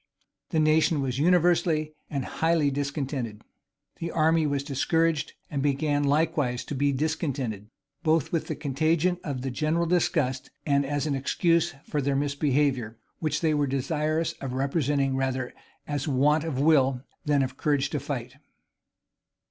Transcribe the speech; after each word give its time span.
The 0.49 0.59
nation 0.59 0.99
was 1.01 1.19
universally 1.19 1.93
and 2.09 2.25
highly 2.25 2.71
discontented. 2.71 3.43
The 3.99 4.09
army 4.09 4.47
was 4.47 4.63
discouraged, 4.63 5.33
and 5.47 5.61
began 5.61 6.01
likewise 6.03 6.63
to 6.65 6.73
be 6.73 6.91
discontented, 6.91 7.69
both 8.01 8.29
from 8.29 8.39
the 8.39 8.55
contagion 8.55 9.19
of 9.23 9.41
general 9.53 9.85
disgust, 9.85 10.49
and 10.65 10.87
as 10.87 11.05
an 11.05 11.13
excuse 11.13 11.75
for 11.83 12.01
their 12.01 12.15
misbehavior, 12.15 12.97
which 13.19 13.41
they 13.41 13.53
were 13.53 13.67
desirous 13.67 14.33
of 14.41 14.53
representing 14.53 15.15
rather 15.15 15.53
as 15.87 16.07
want 16.07 16.45
of 16.45 16.59
will 16.59 17.03
than 17.25 17.43
of 17.43 17.57
courage 17.57 17.91
to 17.91 17.99
fight. 17.99 18.37